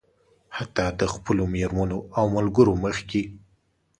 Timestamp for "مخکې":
2.85-3.21